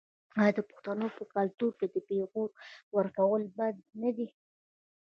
آیا 0.41 0.53
د 0.57 0.59
پښتنو 0.69 1.07
په 1.17 1.23
کلتور 1.35 1.71
کې 1.79 1.87
د 1.89 1.95
پیغور 2.07 2.49
ورکول 2.97 3.41
بد 3.57 3.75
نه 4.01 4.09
دي؟ 4.15 4.27